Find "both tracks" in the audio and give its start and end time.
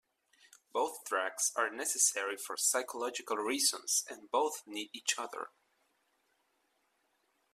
0.73-1.51